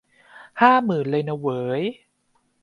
[0.61, 1.49] ห้าหมื่นเลยนาเหว
[1.79, 1.81] ย